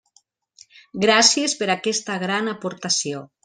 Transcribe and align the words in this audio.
Gràcies 1.03 1.55
per 1.61 1.69
aquesta 1.77 2.19
gran 2.27 2.53
aportació. 2.59 3.27